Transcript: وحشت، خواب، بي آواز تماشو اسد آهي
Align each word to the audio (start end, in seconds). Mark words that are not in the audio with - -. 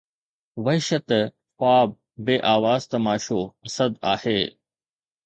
وحشت، 0.65 1.07
خواب، 1.55 1.89
بي 2.25 2.35
آواز 2.55 2.81
تماشو 2.91 3.41
اسد 3.65 3.93
آهي 4.11 4.39